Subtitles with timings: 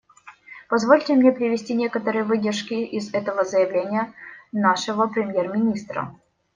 [0.67, 4.13] Позвольте мне привести некоторые выдержки из этого заявления
[4.51, 6.15] нашего премьер-министра.